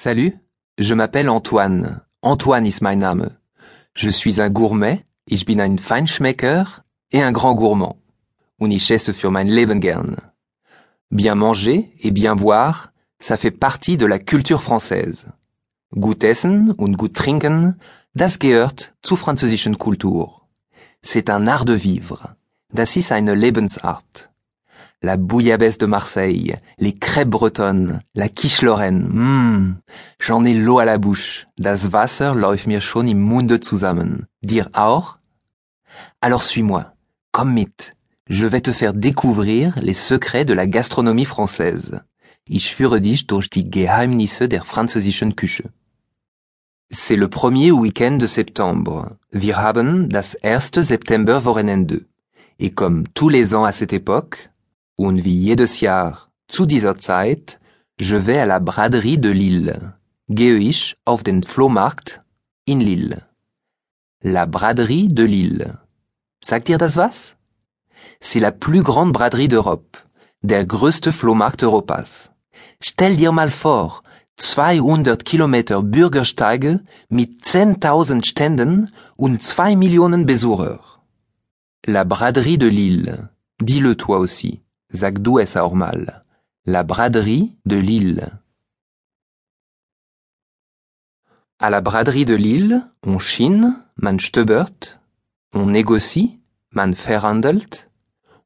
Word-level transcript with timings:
Salut, 0.00 0.38
je 0.78 0.94
m'appelle 0.94 1.28
Antoine. 1.28 2.02
Antoine 2.22 2.66
is 2.66 2.76
mein 2.82 3.00
Name. 3.00 3.30
Je 3.94 4.10
suis 4.10 4.40
un 4.40 4.48
gourmet, 4.48 5.04
ich 5.26 5.44
bin 5.44 5.58
ein 5.58 5.76
Feinschmecker 5.76 6.84
et 7.10 7.20
un 7.20 7.32
grand 7.32 7.56
gourmand. 7.56 7.96
Und 8.60 8.70
ich 8.70 8.88
esse 8.92 9.12
für 9.12 9.32
mein 9.32 9.48
Leben 9.48 9.80
gern. 9.80 10.18
Bien 11.10 11.34
manger 11.34 11.90
et 12.00 12.12
bien 12.12 12.36
boire, 12.36 12.92
ça 13.18 13.36
fait 13.36 13.50
partie 13.50 13.96
de 13.96 14.06
la 14.06 14.20
culture 14.20 14.62
française. 14.62 15.32
Gut 15.92 16.22
essen 16.22 16.70
und 16.78 16.96
gut 16.96 17.14
trinken, 17.14 17.74
das 18.14 18.38
gehört 18.38 18.94
zur 19.02 19.18
französischen 19.18 19.78
Kultur. 19.78 20.46
C'est 21.02 21.28
un 21.28 21.48
art 21.48 21.64
de 21.64 21.74
vivre. 21.74 22.36
Das 22.72 22.94
ist 22.94 23.10
eine 23.10 23.34
Lebensart. 23.34 24.27
La 25.00 25.16
bouillabaisse 25.16 25.78
de 25.78 25.86
Marseille, 25.86 26.56
les 26.78 26.92
crêpes 26.92 27.28
bretonnes, 27.28 28.00
la 28.14 28.28
quiche 28.28 28.62
lorraine, 28.62 29.06
mmh, 29.08 29.76
j'en 30.20 30.44
ai 30.44 30.54
l'eau 30.54 30.80
à 30.80 30.84
la 30.84 30.98
bouche. 30.98 31.46
Das 31.56 31.92
Wasser 31.92 32.34
läuft 32.34 32.66
mir 32.66 32.80
schon 32.80 33.06
im 33.06 33.20
Munde 33.20 33.60
zusammen. 33.60 34.26
Dir 34.42 34.70
auch? 34.72 35.18
Alors 36.20 36.42
suis-moi. 36.42 36.92
Mit. 37.44 37.94
Je 38.28 38.46
vais 38.46 38.60
te 38.60 38.72
faire 38.72 38.92
découvrir 38.92 39.78
les 39.80 39.94
secrets 39.94 40.44
de 40.44 40.52
la 40.52 40.66
gastronomie 40.66 41.24
française. 41.24 42.00
Ich 42.48 42.74
führe 42.74 43.00
dich 43.00 43.28
durch 43.28 43.48
die 43.48 43.70
Geheimnisse 43.70 44.48
der 44.48 44.64
französischen 44.64 45.36
Küche. 45.36 45.70
C'est 46.90 47.16
le 47.16 47.28
premier 47.28 47.70
week-end 47.70 48.18
de 48.18 48.26
septembre. 48.26 49.18
Wir 49.30 49.58
haben 49.58 50.08
das 50.08 50.34
erste 50.34 50.82
Septemberwochenende. 50.82 52.06
Et 52.58 52.70
comme 52.70 53.04
tous 53.14 53.28
les 53.28 53.54
ans 53.54 53.64
à 53.64 53.72
cette 53.72 53.92
époque, 53.92 54.50
und 54.98 55.24
wie 55.24 55.38
jedes 55.48 55.80
Jahr 55.80 56.28
zu 56.48 56.66
dieser 56.66 56.96
Zeit, 56.98 57.60
je 58.00 58.18
vais 58.26 58.40
à 58.40 58.46
la 58.46 58.58
braderie 58.58 59.18
de 59.18 59.30
Lille. 59.30 59.94
Gehe 60.28 60.56
ich 60.56 60.96
auf 61.04 61.22
den 61.22 61.42
Flohmarkt 61.42 62.20
in 62.64 62.80
Lille. 62.80 63.22
La 64.22 64.44
braderie 64.46 65.08
de 65.08 65.24
Lille. 65.24 65.78
Sagt 66.44 66.66
dir 66.68 66.78
das 66.78 66.96
was? 66.96 67.36
C'est 68.20 68.40
la 68.40 68.50
plus 68.50 68.82
grande 68.82 69.12
braderie 69.12 69.48
d'Europe. 69.48 69.98
Der 70.42 70.66
größte 70.66 71.12
Flohmarkt 71.12 71.62
Europas. 71.62 72.32
Stell 72.80 73.16
dir 73.16 73.32
mal 73.32 73.50
vor, 73.50 74.02
200 74.36 75.24
Kilometer 75.24 75.82
Bürgersteige 75.82 76.80
mit 77.08 77.44
10.000 77.44 78.24
Ständen 78.24 78.92
und 79.16 79.42
2 79.42 79.76
Millionen 79.76 80.26
Besucher. 80.26 80.80
La 81.86 82.04
braderie 82.04 82.58
de 82.58 82.68
Lille. 82.68 83.30
Dis-le 83.60 83.96
toi 83.96 84.18
aussi. 84.18 84.62
Sag 84.90 85.22
du 85.22 85.38
es 85.38 85.56
auch 85.56 85.74
mal. 85.74 86.24
La 86.64 86.82
braderie 86.82 87.56
de 87.64 87.76
Lille. 87.76 88.40
À 91.58 91.70
la 91.70 91.80
braderie 91.80 92.24
de 92.24 92.34
Lille, 92.34 92.90
on 93.04 93.18
chine, 93.18 93.84
man 93.96 94.18
stöbert, 94.20 95.00
on 95.52 95.66
négocie, 95.66 96.40
man 96.70 96.94
verhandelt, 96.94 97.90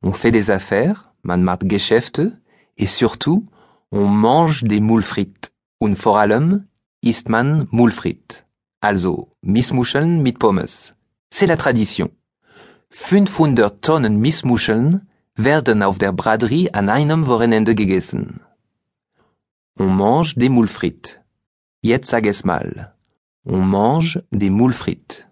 on 0.02 0.12
fait 0.12 0.32
des 0.32 0.50
affaires, 0.50 1.12
man 1.22 1.42
macht 1.42 1.68
Geschäfte, 1.68 2.40
et 2.76 2.86
surtout, 2.86 3.46
on 3.92 4.08
mange 4.08 4.64
des 4.64 4.80
moules 4.80 5.04
frites. 5.04 5.52
Und 5.78 5.96
vor 5.96 6.18
allem 6.18 6.66
isst 7.02 7.28
man 7.28 7.68
Mulfrit. 7.70 8.44
Also 8.80 9.36
Missmuscheln 9.42 10.22
mit 10.22 10.38
Pommes. 10.38 10.94
C'est 11.30 11.46
la 11.46 11.56
tradition. 11.56 12.10
500 12.90 13.80
Tonnen 13.80 14.18
Missmuscheln 14.18 15.06
werden 15.36 15.82
auf 15.82 15.98
der 15.98 16.12
Braderie 16.12 16.72
an 16.72 16.88
einem 16.88 17.26
Wochenende 17.26 17.74
gegessen. 17.74 18.40
On 19.78 19.88
mange 19.88 20.34
des 20.36 20.50
moules 20.50 20.70
frites. 20.70 21.18
Jetzt 21.80 22.10
sag 22.10 22.26
es 22.26 22.44
mal. 22.44 22.94
On 23.44 23.62
mange 23.62 24.22
des 24.30 24.50
moules 24.50 24.74
frites. 24.74 25.26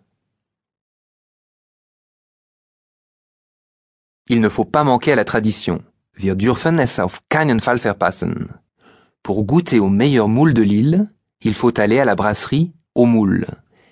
Il 4.29 4.41
ne 4.41 4.49
faut 4.49 4.65
pas 4.65 4.85
manquer 4.85 5.13
à 5.13 5.17
la 5.17 5.25
tradition. 5.25 5.83
Wir 6.15 6.35
dürfen 6.35 6.79
es 6.79 6.99
auf 6.99 7.21
keinen 7.29 7.61
Fall 7.61 7.79
verpassen. 7.79 8.55
Pour 9.23 9.45
goûter 9.45 9.81
aux 9.81 9.89
meilleurs 9.89 10.29
moules 10.29 10.55
de 10.55 10.63
Lille, 10.63 11.11
il 11.43 11.55
faut 11.55 11.79
aller 11.79 11.99
à 12.01 12.05
la 12.05 12.15
brasserie 12.15 12.73
Au 12.95 13.07
Moule. 13.07 13.47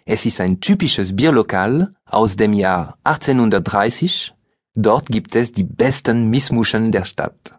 Es 0.07 0.25
ist 0.25 0.41
ein 0.41 0.59
typisches 0.61 1.15
Bierlokal 1.15 1.93
aus 2.07 2.37
dem 2.37 2.55
Jahr 2.55 2.97
1830. 3.05 4.35
Dort 4.81 5.07
gibt 5.07 5.35
es 5.35 5.51
die 5.51 5.65
besten 5.65 6.31
Missmuscheln 6.31 6.93
der 6.93 7.05
Stadt. 7.05 7.59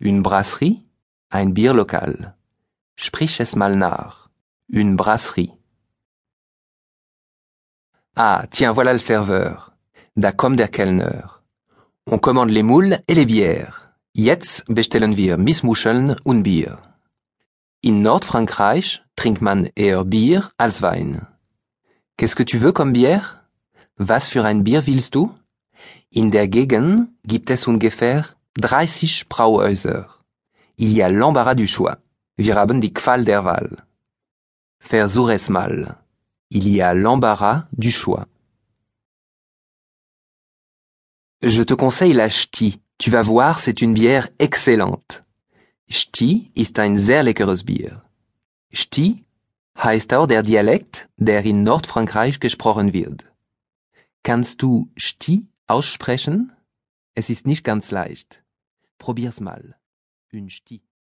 Une 0.00 0.22
brasserie, 0.24 0.82
ein 1.30 1.54
Bierlokal. 1.54 2.34
Sprich 2.96 3.38
es 3.38 3.54
mal 3.54 3.76
nach. 3.76 4.28
Une 4.66 4.96
brasserie. 4.96 5.52
Ah, 8.16 8.48
tiens, 8.50 8.74
voilà 8.74 8.92
le 8.92 8.98
serveur. 8.98 9.70
Da 10.16 10.32
kommt 10.32 10.58
der 10.58 10.66
Kellner. 10.66 11.40
On 12.10 12.18
commande 12.18 12.50
les 12.50 12.64
moules 12.64 12.98
et 13.06 13.14
les 13.14 13.26
bières. 13.26 13.92
Jetzt 14.12 14.64
bestellen 14.66 15.16
wir 15.16 15.38
Missmuscheln 15.38 16.16
und 16.24 16.42
Bier. 16.42 16.78
In 17.80 18.02
Nordfrankreich 18.02 19.04
trinkt 19.14 19.40
man 19.40 19.70
eher 19.76 20.04
Bier 20.04 20.50
als 20.58 20.82
Wein. 20.82 21.28
Qu'est-ce 22.16 22.34
que 22.34 22.44
tu 22.44 22.58
veux 22.58 22.72
comme 22.72 22.92
Bière? 22.92 23.44
Was 23.96 24.26
für 24.26 24.44
ein 24.44 24.64
Bier 24.64 24.88
willst 24.88 25.14
du? 25.14 25.32
In 26.10 26.30
der 26.30 26.48
Gegend 26.48 27.08
gibt 27.24 27.50
es 27.50 27.66
ungefähr 27.66 28.26
30 28.54 29.28
Brauhäuser. 29.28 30.08
Il 30.76 30.92
y 30.92 31.02
a 31.02 31.08
l'embarras 31.08 31.54
du 31.54 31.66
choix. 31.66 31.98
Wir 32.36 32.56
haben 32.56 32.80
die 32.80 32.92
Qual 32.92 33.24
der 33.24 33.44
Wahl. 33.44 33.82
Versuch 34.78 35.30
es 35.30 35.48
mal. 35.48 35.96
Il 36.48 36.68
y 36.68 36.82
a 36.82 36.92
l'embarras 36.92 37.66
du 37.72 37.90
choix. 37.90 38.26
Je 41.42 41.62
te 41.62 41.74
conseille 41.74 42.12
la 42.12 42.28
Ch'ti. 42.28 42.80
Tu 42.98 43.10
vas 43.10 43.22
voir, 43.22 43.58
c'est 43.58 43.82
une 43.82 43.94
bière 43.94 44.28
excellente. 44.38 45.24
Ch'ti 45.88 46.50
ist 46.54 46.78
ein 46.78 46.98
sehr 46.98 47.22
leckeres 47.22 47.64
Bier. 47.64 48.02
Ch'ti 48.72 49.24
heißt 49.76 50.14
auch 50.14 50.26
der 50.26 50.42
Dialekt, 50.42 51.08
der 51.16 51.42
in 51.44 51.62
Nordfrankreich 51.62 52.38
gesprochen 52.38 52.92
wird. 52.92 53.26
Kannst 54.22 54.62
du 54.62 54.88
Ch'ti 54.96 55.46
aussprechen? 55.72 56.52
Es 57.14 57.30
ist 57.30 57.46
nicht 57.46 57.64
ganz 57.64 57.90
leicht. 57.90 58.44
Probier's 58.98 59.40
mal. 59.40 59.78
Une 60.30 60.48
Ch'ti. 60.48 60.82